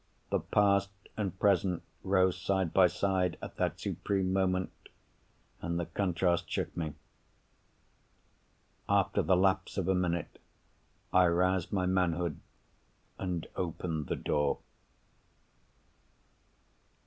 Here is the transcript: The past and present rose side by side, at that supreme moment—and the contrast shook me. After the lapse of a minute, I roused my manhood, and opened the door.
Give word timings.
The 0.31 0.39
past 0.39 0.89
and 1.15 1.37
present 1.39 1.83
rose 2.03 2.35
side 2.35 2.73
by 2.73 2.87
side, 2.87 3.37
at 3.39 3.57
that 3.57 3.79
supreme 3.79 4.33
moment—and 4.33 5.79
the 5.79 5.85
contrast 5.85 6.49
shook 6.49 6.75
me. 6.75 6.95
After 8.89 9.21
the 9.21 9.37
lapse 9.37 9.77
of 9.77 9.87
a 9.87 9.93
minute, 9.93 10.39
I 11.13 11.27
roused 11.27 11.71
my 11.71 11.85
manhood, 11.85 12.39
and 13.19 13.45
opened 13.55 14.07
the 14.07 14.15
door. 14.15 14.57